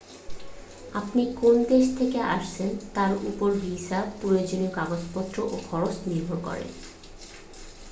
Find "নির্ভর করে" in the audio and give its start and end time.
6.05-6.65